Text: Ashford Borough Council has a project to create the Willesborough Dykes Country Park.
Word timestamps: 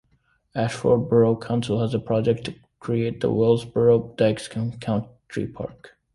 Ashford 0.55 1.09
Borough 1.09 1.35
Council 1.35 1.79
has 1.81 1.93
a 1.93 1.99
project 1.99 2.45
to 2.45 2.55
create 2.79 3.21
the 3.21 3.29
Willesborough 3.29 4.17
Dykes 4.17 4.47
Country 4.47 5.45
Park. 5.45 5.95